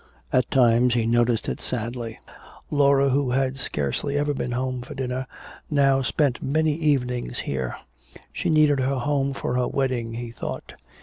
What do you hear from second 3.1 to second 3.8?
had